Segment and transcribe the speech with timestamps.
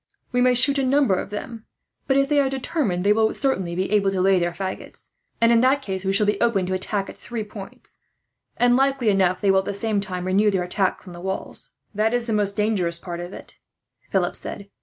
[0.31, 1.67] "We may shoot a number of them
[2.07, 5.51] but, if they are determined, they will certainly be able to lay their faggots; and
[5.51, 7.99] in that case we shall be open to attack at three points,
[8.57, 11.73] and likely enough they will at the same time renew their attack on the walls."
[11.93, 13.59] "That is the most dangerous part of it,"
[14.11, 14.71] Philip said.